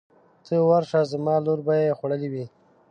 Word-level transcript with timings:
ته 0.45 0.55
ورشه 0.69 0.99
زما 1.11 1.35
لور 1.45 1.59
به 1.67 1.73
یې 1.83 1.95
خوړلې 1.97 2.29
وي. 2.33 2.45